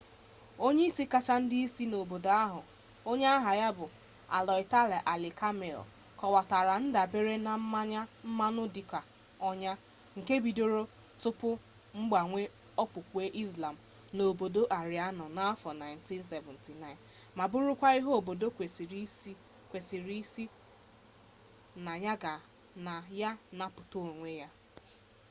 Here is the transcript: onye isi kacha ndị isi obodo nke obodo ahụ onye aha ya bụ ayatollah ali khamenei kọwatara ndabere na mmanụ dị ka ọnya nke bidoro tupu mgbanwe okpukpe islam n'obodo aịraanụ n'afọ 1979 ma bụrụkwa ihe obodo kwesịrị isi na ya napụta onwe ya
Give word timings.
onye 0.65 0.83
isi 0.89 1.03
kacha 1.13 1.35
ndị 1.41 1.57
isi 1.65 1.83
obodo 2.01 2.01
nke 2.01 2.05
obodo 2.09 2.31
ahụ 2.43 2.61
onye 3.09 3.25
aha 3.37 3.51
ya 3.61 3.69
bụ 3.77 3.85
ayatollah 4.37 5.01
ali 5.11 5.29
khamenei 5.39 5.87
kọwatara 6.19 6.73
ndabere 6.87 7.35
na 7.45 7.51
mmanụ 8.29 8.63
dị 8.75 8.83
ka 8.91 8.99
ọnya 9.49 9.71
nke 10.17 10.33
bidoro 10.45 10.81
tupu 11.21 11.49
mgbanwe 11.97 12.41
okpukpe 12.81 13.21
islam 13.43 13.75
n'obodo 14.15 14.61
aịraanụ 14.77 15.25
n'afọ 15.35 15.69
1979 15.79 16.99
ma 17.37 17.43
bụrụkwa 17.51 17.87
ihe 17.97 18.09
obodo 18.19 18.47
kwesịrị 19.71 20.15
isi 20.23 20.43
na 22.85 22.93
ya 23.19 23.31
napụta 23.57 23.97
onwe 24.09 24.29
ya 24.41 24.49